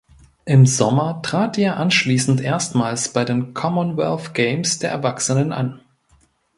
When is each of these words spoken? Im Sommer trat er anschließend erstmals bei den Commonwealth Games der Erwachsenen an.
Im 0.45 0.65
Sommer 0.65 1.21
trat 1.21 1.59
er 1.59 1.77
anschließend 1.77 2.41
erstmals 2.41 3.13
bei 3.13 3.23
den 3.23 3.53
Commonwealth 3.53 4.33
Games 4.33 4.79
der 4.79 4.89
Erwachsenen 4.89 5.51
an. 5.53 5.79